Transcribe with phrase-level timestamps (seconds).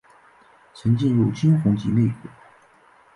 [0.73, 2.29] 曾进入金弘集内阁。